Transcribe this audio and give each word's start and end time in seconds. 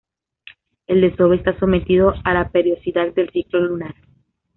El 0.87 0.99
desove 1.01 1.35
está 1.35 1.55
sometido 1.59 2.11
a 2.23 2.33
la 2.33 2.49
periodicidad 2.49 3.13
del 3.13 3.29
ciclo 3.29 3.59
lunar. 3.59 3.93